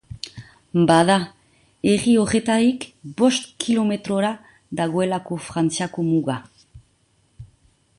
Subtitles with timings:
[0.91, 1.17] Bada,
[1.91, 2.89] herri horretarik
[3.21, 4.35] bortz kilometrora
[4.81, 6.43] dagoelako Frantziako muga.